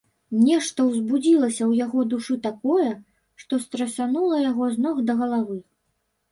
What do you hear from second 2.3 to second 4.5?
такое, што страсянула